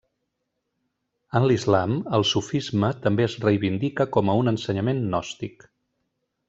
En 1.39 1.45
l'Islam, 1.51 1.93
el 2.19 2.25
sufisme 2.31 2.91
també 3.05 3.27
es 3.29 3.37
reivindica 3.47 4.09
com 4.17 4.31
a 4.35 4.39
un 4.43 4.55
ensenyament 4.57 5.09
gnòstic. 5.09 5.71